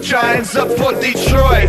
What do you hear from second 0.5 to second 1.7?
up for Detroit.